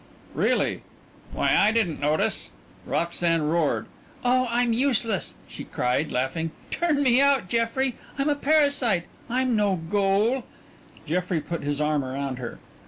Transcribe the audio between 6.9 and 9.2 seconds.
me out, Jeffrey I'm a parasite;